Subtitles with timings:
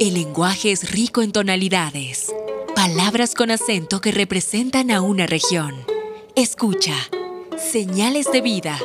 [0.00, 2.32] El lenguaje es rico en tonalidades,
[2.76, 5.74] palabras con acento que representan a una región.
[6.36, 6.94] Escucha,
[7.56, 8.78] señales de vida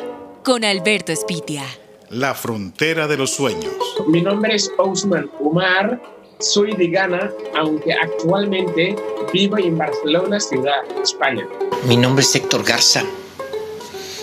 [0.44, 1.66] con Alberto Espitia.
[2.10, 3.74] La frontera de los sueños.
[4.08, 6.02] Mi nombre es Osman Umar,
[6.40, 8.96] soy de Ghana, aunque actualmente
[9.32, 11.48] vivo en Barcelona, ciudad, España.
[11.88, 13.04] Mi nombre es Héctor Garza,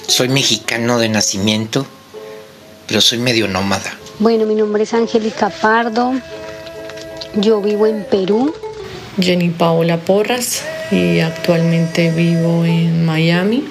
[0.09, 1.87] soy mexicano de nacimiento,
[2.89, 3.97] pero soy medio nómada.
[4.19, 6.13] Bueno, mi nombre es Angélica Pardo,
[7.35, 8.55] yo vivo en Perú.
[9.19, 13.69] Jenny Paola Porras y actualmente vivo en Miami.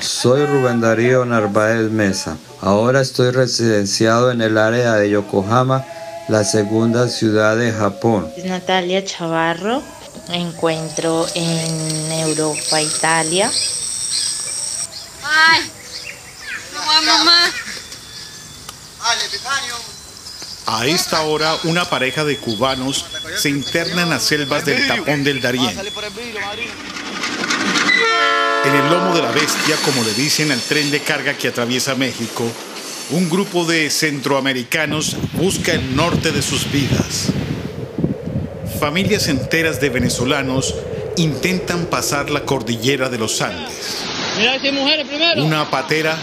[0.00, 2.36] Soy Rubén Darío Narváez Mesa.
[2.60, 5.84] Ahora estoy residenciado en el área de Yokohama,
[6.28, 8.30] la segunda ciudad de Japón.
[8.44, 9.82] Natalia Chavarro,
[10.28, 13.50] me encuentro en Europa, Italia.
[15.22, 15.60] Ay,
[17.06, 17.50] mamá.
[20.66, 23.04] A esta hora, una pareja de cubanos
[23.36, 25.78] se interna en las selvas del tapón del Darién.
[28.64, 31.94] En el lomo de la bestia, como le dicen al tren de carga que atraviesa
[31.94, 32.50] México,
[33.10, 37.26] un grupo de centroamericanos busca el norte de sus vidas.
[38.80, 40.74] Familias enteras de venezolanos
[41.16, 43.98] intentan pasar la cordillera de los Andes.
[45.36, 46.16] Una patera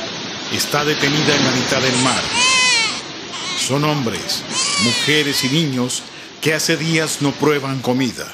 [0.52, 2.51] está detenida en la mitad del mar.
[3.72, 4.44] Son hombres,
[4.84, 6.04] mujeres y niños
[6.42, 8.30] que hace días no prueban comida.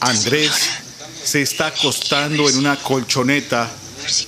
[0.00, 0.52] Andrés
[1.24, 3.72] se está acostando en una colchoneta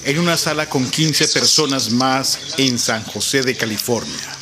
[0.06, 4.36] en una sala con 15 personas más en San José de California.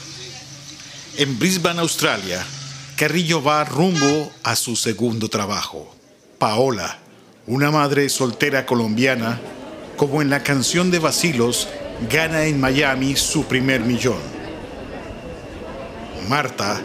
[1.17, 2.47] En Brisbane, Australia,
[2.97, 5.93] Carrillo va rumbo a su segundo trabajo.
[6.39, 7.01] Paola,
[7.49, 9.41] una madre soltera colombiana,
[9.97, 11.67] como en la canción de Basilos,
[12.09, 14.21] gana en Miami su primer millón.
[16.29, 16.81] Marta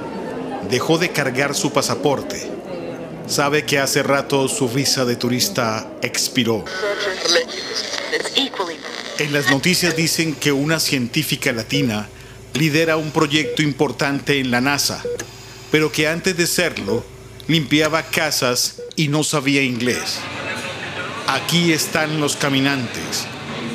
[0.69, 2.49] dejó de cargar su pasaporte.
[3.27, 6.65] Sabe que hace rato su visa de turista expiró.
[9.19, 12.07] En las noticias dicen que una científica latina
[12.53, 15.03] lidera un proyecto importante en la NASA,
[15.71, 17.05] pero que antes de serlo
[17.47, 20.19] limpiaba casas y no sabía inglés.
[21.27, 23.25] Aquí están los caminantes,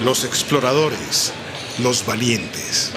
[0.05, 1.33] los exploradores,
[1.83, 2.93] los valientes.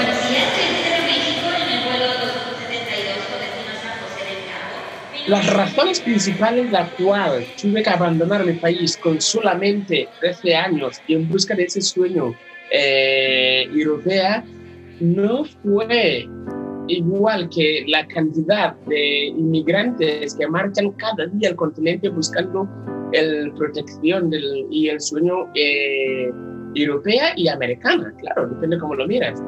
[5.27, 11.01] Las razones principales de la cual tuve que abandonar mi país con solamente 13 años
[11.05, 12.33] y en busca de ese sueño
[12.71, 14.45] eh, europea
[15.01, 16.27] no fue
[16.87, 22.67] igual que la cantidad de inmigrantes que marchan cada día al continente buscando
[23.11, 26.31] la protección del, y el sueño eh,
[26.83, 29.41] europea y americana, claro, depende cómo lo miras.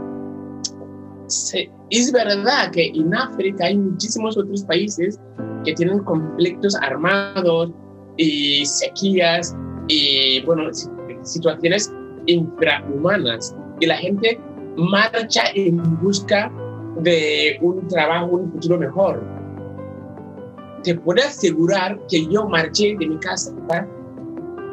[1.90, 5.20] es verdad que en África hay muchísimos otros países
[5.66, 7.72] que tienen conflictos armados
[8.18, 9.56] y sequías
[9.88, 10.70] y, bueno,
[11.24, 11.94] situaciones
[12.26, 13.56] infrahumanas.
[13.80, 14.40] Y la gente
[14.76, 16.52] marcha en busca
[17.02, 19.24] de un trabajo, un futuro mejor.
[20.84, 23.54] Te puedo asegurar que yo marché de mi casa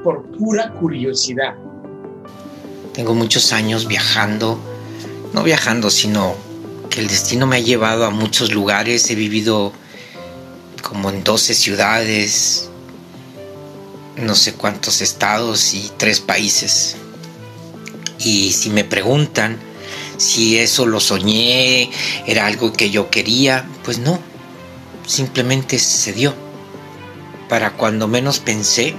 [0.03, 1.57] por pura curiosidad.
[2.97, 4.59] Tengo muchos años viajando,
[5.35, 6.35] no viajando, sino
[6.89, 9.11] que el destino me ha llevado a muchos lugares.
[9.11, 9.75] He vivido
[10.81, 12.71] como en 12 ciudades,
[14.17, 16.97] no sé cuántos estados y tres países.
[18.19, 19.59] Y si me preguntan
[20.17, 21.91] si eso lo soñé,
[22.27, 24.19] era algo que yo quería, pues no,
[25.07, 26.33] simplemente se dio.
[27.51, 28.95] Para cuando menos pensé,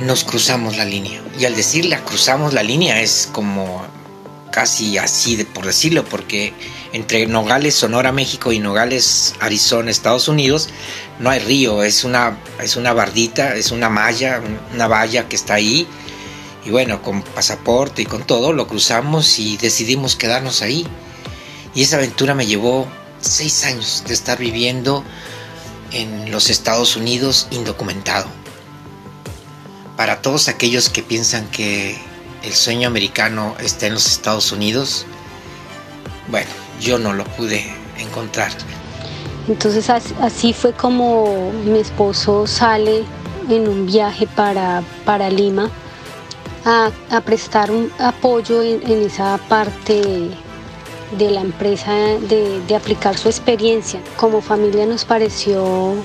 [0.00, 1.22] nos cruzamos la línea.
[1.38, 3.86] Y al decirle cruzamos la línea es como
[4.50, 6.52] casi así de por decirlo, porque
[6.92, 10.70] entre Nogales, Sonora, México y Nogales, Arizona, Estados Unidos,
[11.18, 14.40] no hay río, es una, es una bardita, es una malla,
[14.74, 15.86] una valla que está ahí.
[16.64, 20.86] Y bueno, con pasaporte y con todo lo cruzamos y decidimos quedarnos ahí.
[21.74, 22.86] Y esa aventura me llevó
[23.20, 25.04] seis años de estar viviendo
[25.92, 28.26] en los Estados Unidos indocumentado.
[29.98, 31.98] Para todos aquellos que piensan que
[32.44, 35.06] el sueño americano está en los Estados Unidos,
[36.28, 36.48] bueno,
[36.80, 37.64] yo no lo pude
[37.98, 38.52] encontrar.
[39.48, 43.02] Entonces así fue como mi esposo sale
[43.50, 45.68] en un viaje para, para Lima
[46.64, 46.92] a,
[47.22, 50.30] prestar un apoyo en, esa parte
[51.18, 53.98] de la empresa de, aplicar su experiencia.
[54.16, 55.96] Como familia nos pareció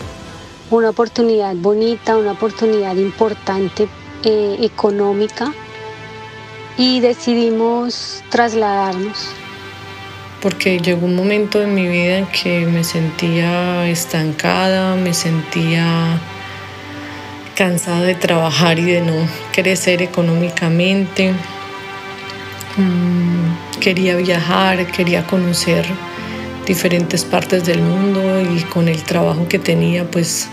[0.78, 3.88] una oportunidad bonita, una oportunidad importante
[4.24, 5.54] eh, económica
[6.78, 9.30] y decidimos trasladarnos.
[10.42, 16.20] porque llegó un momento en mi vida en que me sentía estancada, me sentía
[17.56, 19.14] cansada de trabajar y de no
[19.54, 21.34] crecer económicamente.
[22.76, 25.86] Mm, quería viajar, quería conocer
[26.66, 30.50] diferentes partes del mundo y con el trabajo que tenía pues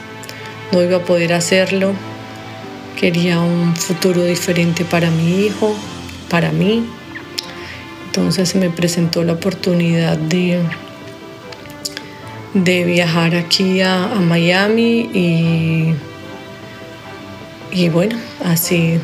[0.73, 1.93] no iba a poder hacerlo.
[2.99, 5.75] Quería un futuro diferente para mi hijo,
[6.29, 6.85] para mí.
[8.07, 10.61] Entonces se me presentó la oportunidad de,
[12.55, 15.95] de viajar aquí a, Miami y,
[17.73, 18.99] y bueno, así,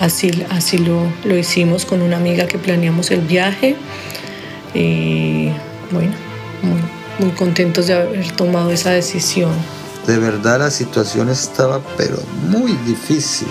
[0.00, 3.76] así, así lo, lo hicimos con una amiga que planeamos el viaje
[4.74, 5.48] y
[5.90, 6.12] bueno,
[6.62, 6.80] muy,
[7.18, 9.52] muy contentos de haber tomado esa decisión.
[10.06, 12.16] De verdad la situación estaba pero
[12.48, 13.48] muy difícil.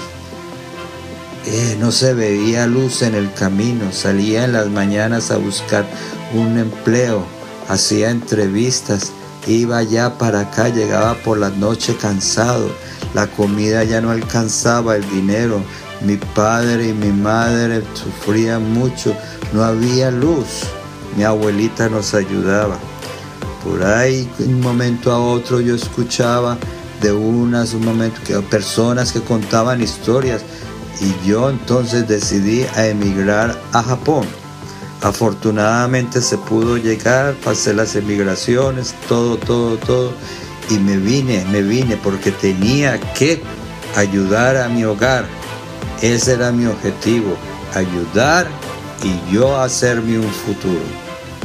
[1.46, 5.86] Eh, no se veía luz en el camino, salía en las mañanas a buscar
[6.34, 7.26] un empleo,
[7.68, 9.12] hacía entrevistas,
[9.48, 12.70] iba ya para acá, llegaba por la noche cansado,
[13.16, 15.64] la comida ya no alcanzaba, el dinero,
[16.02, 19.16] mi padre y mi madre sufrían mucho,
[19.52, 20.64] no había luz,
[21.18, 22.78] mi abuelita nos ayudaba.
[23.64, 26.58] Por ahí, un momento a otro, yo escuchaba
[27.02, 30.44] de unas, un que personas que contaban historias
[31.00, 34.26] y yo entonces decidí emigrar a Japón.
[35.02, 40.14] Afortunadamente se pudo llegar, pasé las emigraciones, todo, todo, todo,
[40.70, 43.42] y me vine, me vine porque tenía que
[43.96, 45.26] ayudar a mi hogar.
[46.02, 47.36] Ese era mi objetivo,
[47.74, 48.48] ayudar
[49.04, 50.82] y yo hacerme un futuro.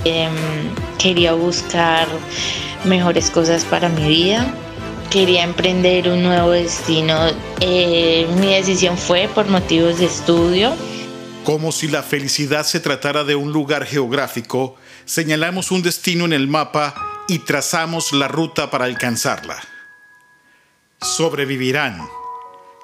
[0.05, 0.35] Em,
[0.99, 2.09] quería buscar
[2.85, 4.47] mejores cosas para mi vida,
[5.11, 7.17] quería emprender un nuevo destino.
[7.61, 10.75] Eh, mi decisión fue por motivos de estudio.
[11.45, 16.49] Como si la felicidad se tratara de un lugar geográfico, señalamos un destino en el
[16.49, 16.95] mapa
[17.29, 19.57] y trazamos la ruta para alcanzarla.
[21.01, 22.09] Sobrevivirán,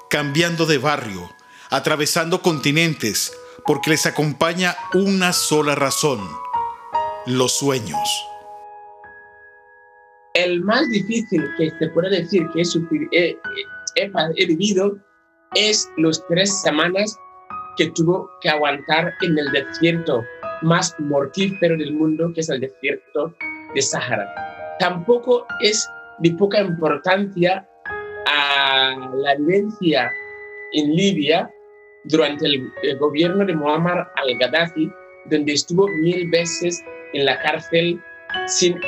[0.09, 1.33] cambiando de barrio,
[1.69, 3.33] atravesando continentes,
[3.65, 6.21] porque les acompaña una sola razón,
[7.25, 8.29] los sueños
[10.33, 12.63] el más difícil que se puede decir que
[13.11, 13.37] he,
[13.95, 14.97] he, vivido
[15.55, 17.15] es los tres semanas
[17.77, 20.23] que tuvo que aguantar en el desierto
[20.63, 23.35] más mortífero del mundo, que es el desierto
[23.75, 24.27] de Sahara.
[24.79, 25.87] Tampoco es
[26.19, 27.67] de poca importancia
[28.25, 30.11] a la vivencia
[30.73, 31.51] en Libia
[32.05, 34.91] durante el, el gobierno de Muammar al-Gaddafi,
[35.29, 38.01] donde estuvo mil veces en la cárcel
[38.47, 38.79] sin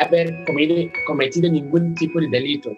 [0.00, 0.32] haber
[1.06, 2.70] cometido ningún tipo de delito.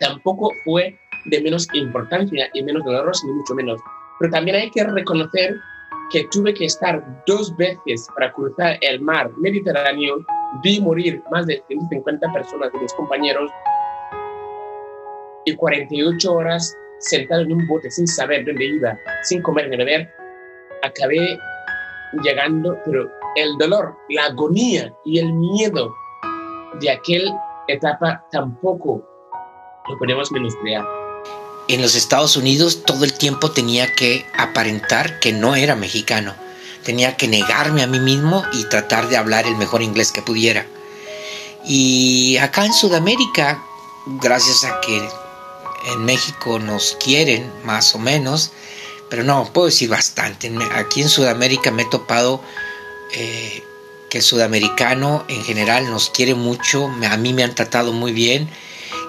[0.00, 0.96] Tampoco fue
[1.26, 3.80] de menos importancia y menos doloroso, ni mucho menos.
[4.20, 5.56] Pero también hay que reconocer
[6.10, 10.24] que tuve que estar dos veces para cruzar el mar Mediterráneo,
[10.62, 13.50] vi morir más de 150 personas de mis compañeros
[15.44, 20.08] y 48 horas sentado en un bote sin saber dónde iba, sin comer ni beber,
[20.82, 21.38] acabé
[22.22, 25.94] llegando, pero el dolor, la agonía y el miedo
[26.80, 27.34] de aquella
[27.68, 29.02] etapa tampoco
[29.88, 30.84] lo podemos menospreciar.
[31.68, 36.34] En los Estados Unidos todo el tiempo tenía que aparentar que no era mexicano.
[36.84, 40.66] Tenía que negarme a mí mismo y tratar de hablar el mejor inglés que pudiera.
[41.64, 43.62] Y acá en Sudamérica,
[44.06, 45.08] gracias a que
[45.92, 48.52] en México nos quieren más o menos,
[49.08, 50.52] pero no, puedo decir bastante.
[50.74, 52.42] Aquí en Sudamérica me he topado
[53.14, 53.62] eh,
[54.10, 58.48] que el sudamericano en general nos quiere mucho, a mí me han tratado muy bien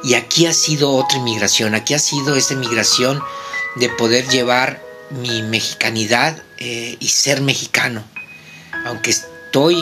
[0.04, 3.22] y aquí ha sido otra inmigración, aquí ha sido esta inmigración
[3.76, 8.04] de poder llevar mi mexicanidad eh, y ser mexicano.
[8.86, 9.78] Aunque estoy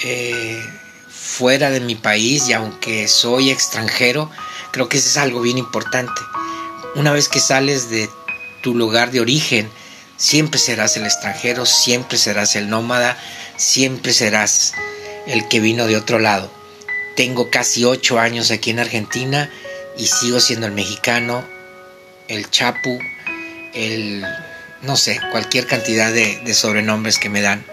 [0.00, 0.62] eh,
[1.08, 4.30] fuera de mi país y aunque soy extranjero,
[4.70, 6.20] creo que eso es algo bien importante.
[6.94, 8.08] Una vez que sales de
[8.62, 9.70] tu lugar de origen,
[10.18, 13.16] siempre serás el extranjero, siempre serás el nómada,
[13.56, 14.74] siempre serás
[15.26, 16.50] el que vino de otro lado.
[17.16, 19.50] Tengo casi ocho años aquí en Argentina
[19.96, 21.42] y sigo siendo el mexicano,
[22.28, 22.98] el chapu,
[23.74, 24.24] el,
[24.82, 27.64] no sé, cualquier cantidad de, sobrenombres que me dan.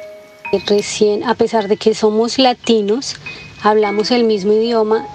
[0.67, 3.15] Recién, a pesar de que somos latinos,
[3.61, 5.05] hablamos el mismo idioma,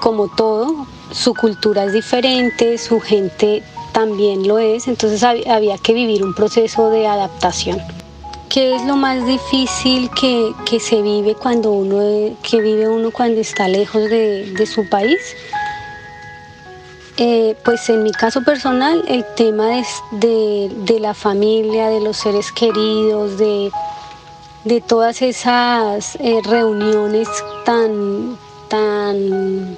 [0.00, 3.62] como todo, su cultura es diferente, su gente
[3.98, 7.82] también lo es, entonces había que vivir un proceso de adaptación.
[8.48, 13.66] ¿Qué es lo más difícil que, se vive cuando uno que vive uno cuando está
[13.66, 15.18] lejos de, su país?
[17.16, 23.36] Eh, pues en mi caso personal, el tema de, la familia, de los seres queridos,
[23.36, 23.68] de,
[24.62, 27.26] de todas esas eh, reuniones
[27.64, 28.38] tan,
[28.68, 29.76] tan,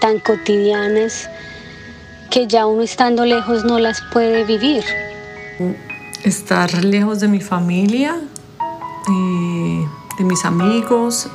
[0.00, 1.28] tan cotidianas
[2.32, 4.82] que ya uno estando lejos no las puede vivir.
[6.24, 8.16] Estar lejos de mi familia,
[8.58, 9.86] eh,
[10.18, 11.28] de mis amigos,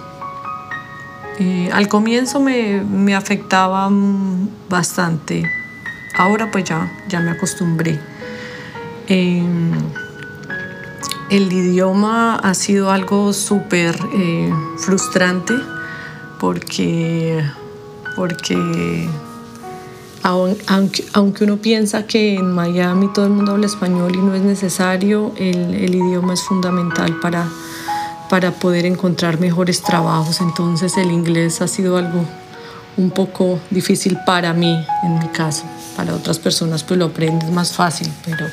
[1.39, 3.88] eh, al comienzo me, me, afectaba
[4.70, 5.44] bastante,
[6.18, 8.00] ahora pues ya, ya me acostumbré.
[9.08, 9.72] Em,
[11.30, 15.54] el idioma ha sido algo súper eh, frustrante
[16.39, 17.44] porque,
[18.16, 19.08] porque
[20.28, 25.34] aunque, uno piensa que en Miami todo el mundo habla español y no es necesario,
[25.38, 27.48] el, el idioma es fundamental para,
[28.30, 30.42] para poder encontrar mejores trabajos.
[30.42, 32.26] Entonces el inglés ha sido algo
[32.98, 35.64] un poco difícil para mí, en mi caso.
[35.96, 38.46] Para otras personas pues lo aprendes más fácil, pero...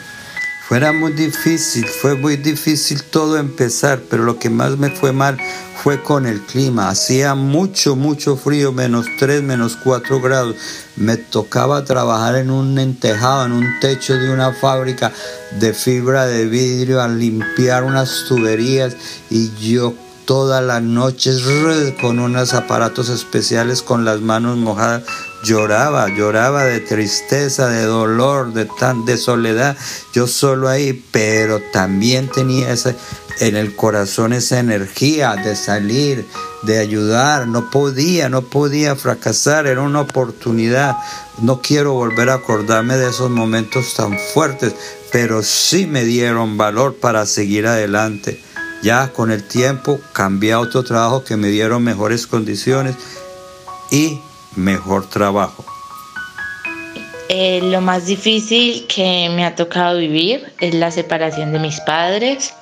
[0.66, 5.36] Fuera muy difícil, fue muy difícil todo empezar, pero lo que más me fue mal
[5.82, 6.88] fue con el clima.
[6.88, 10.56] Hacía mucho, mucho frío, menos 3, menos 4 grados.
[10.96, 15.12] Me tocaba trabajar en un entejado, en un techo de una fábrica
[15.60, 18.96] de fibra de vidrio, a limpiar unas tuberías
[19.28, 19.92] y yo
[20.24, 21.42] todas las noches
[22.00, 25.02] con unos aparatos especiales con las manos mojadas
[25.44, 29.76] lloraba, lloraba de tristeza, de dolor, de tan de soledad,
[30.12, 32.96] yo solo ahí, pero también tenía ese
[33.40, 36.26] en el corazón esa energía de salir,
[36.62, 37.46] de ayudar.
[37.48, 40.96] No podía, no podía fracasar, era una oportunidad.
[41.38, 44.74] No quiero volver a acordarme de esos momentos tan fuertes,
[45.12, 48.40] pero sí me dieron valor para seguir adelante.
[48.82, 52.96] Ya con el tiempo cambié a otro trabajo que me dieron mejores condiciones
[53.90, 54.20] y
[54.56, 55.64] mejor trabajo.
[57.28, 62.52] Eh, lo más difícil que me ha tocado vivir es la separación de mis padres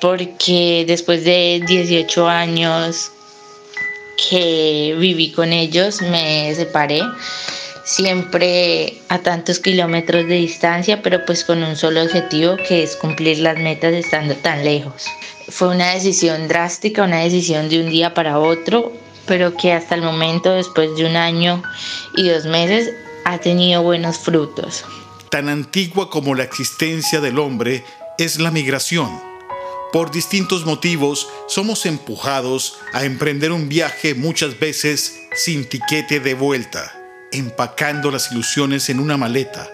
[0.00, 3.10] porque después de 18 años
[4.30, 7.02] que viví con ellos me separé
[7.84, 13.38] siempre a tantos kilómetros de distancia, pero pues con un solo objetivo que es cumplir
[13.38, 15.06] las metas estando tan lejos.
[15.48, 18.92] Fue una decisión drástica, una decisión de un día para otro,
[19.26, 21.62] pero que hasta el momento, después de un año
[22.16, 24.84] y dos meses, ha tenido buenos frutos.
[25.30, 27.84] Tan antigua como la existencia del hombre
[28.18, 29.32] es la migración
[29.92, 36.98] por distintos motivos somos empujados a emprender un viaje muchas veces sin tiquete de vuelta,
[37.30, 39.68] empacando las ilusiones en una maleta,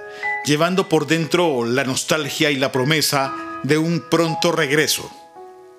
[0.45, 5.09] llevando por dentro la nostalgia y la promesa de un pronto regreso,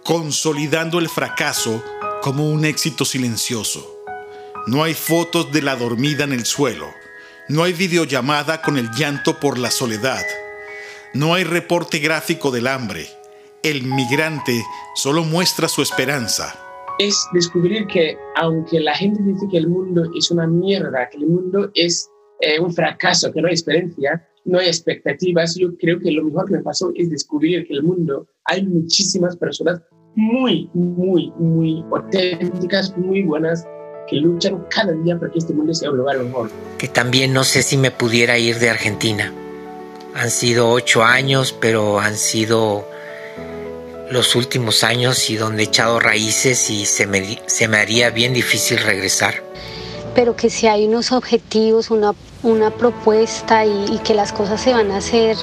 [0.06, 1.84] consolidando el fracaso
[2.22, 3.96] como un éxito silencioso.
[4.68, 6.88] No hay fotos de la dormida en el suelo,
[7.48, 10.24] no hay videollamada con el llanto por la soledad,
[11.14, 13.08] no hay reporte gráfico del hambre,
[13.64, 14.62] el migrante
[14.96, 16.56] solo muestra su esperanza.
[17.00, 21.28] Es descubrir que aunque la gente dice que el mundo es una mierda, que el
[21.28, 22.10] mundo es
[22.42, 26.48] eh, un fracaso, que no hay experiencia, no hay expectativas, yo creo que lo mejor
[26.48, 29.82] que me pasó es descubrir que el mundo hay muchísimas personas
[30.16, 33.66] muy, muy, muy auténticas, muy buenas,
[34.08, 36.50] que luchan cada día para que este mundo sea un lugar mejor.
[36.78, 39.32] Que también no sé si me pudiera ir de Argentina.
[40.16, 42.86] Han sido ocho años, pero han sido
[44.10, 48.34] los últimos años y donde he echado raíces y se me, se me haría bien
[48.34, 49.36] difícil regresar.
[50.16, 54.92] Pero que si hay unos objetivos, una, una propuesta y, que las cosas se van
[54.92, 55.38] a hacer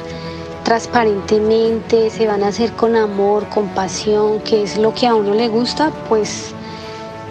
[0.67, 5.33] transparentemente, se van a hacer con amor, con pasión, que es lo que a uno
[5.33, 6.47] le gusta, pues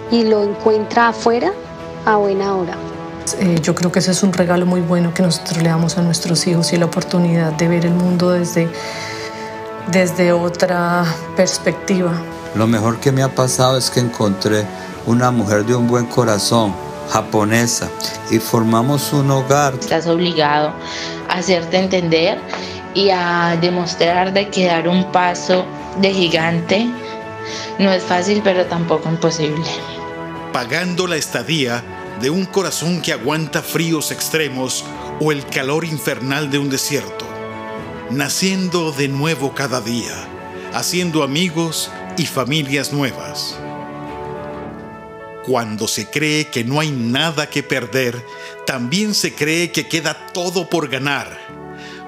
[0.09, 1.51] y lo encuentra afuera
[2.05, 2.77] a buena hora.
[3.39, 6.01] Eh, yo creo que ese es un regalo muy bueno que nosotros le damos a
[6.01, 8.69] nuestros hijos y la oportunidad de ver el mundo desde
[9.91, 11.03] desde otra
[11.35, 12.13] perspectiva.
[12.55, 14.65] Lo mejor que me ha pasado es que encontré
[15.05, 16.73] una mujer de un buen corazón,
[17.09, 17.89] japonesa,
[18.31, 19.73] y formamos un hogar.
[19.73, 20.71] Estás obligado
[21.27, 22.39] a hacerte entender
[22.95, 25.65] y a demostrar de que dar un paso
[26.01, 26.87] de gigante
[27.77, 29.65] no es fácil, pero tampoco imposible.
[30.51, 31.83] Pagando la estadía
[32.19, 34.83] de un corazón que aguanta fríos extremos
[35.19, 37.25] o el calor infernal de un desierto
[38.09, 40.13] naciendo de nuevo cada día,
[40.73, 43.57] haciendo amigos y familias nuevas.
[45.45, 48.23] Cuando se cree que no hay nada que perder,
[48.65, 51.64] también se cree que queda todo por ganar.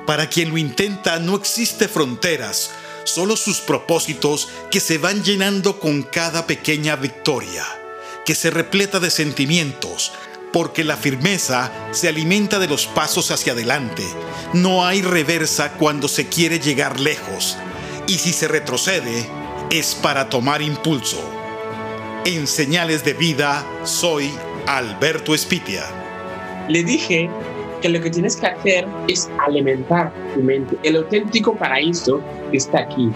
[0.07, 2.71] Para quien lo intenta no existe fronteras,
[3.03, 7.65] solo sus propósitos que se van llenando con cada pequeña victoria,
[8.25, 10.13] que se repleta de sentimientos,
[10.53, 14.03] porque la firmeza se alimenta de los pasos hacia adelante.
[14.53, 17.57] No hay reversa cuando se quiere llegar lejos.
[18.07, 19.29] Y si se retrocede,
[19.71, 21.19] es para tomar impulso.
[22.23, 24.31] En Señales de Vida soy
[24.67, 25.83] Alberto Espitia.
[26.69, 27.29] Le dije
[27.81, 30.77] que lo que tienes que hacer es alimentar tu mente.
[30.83, 33.11] El auténtico paraíso está aquí.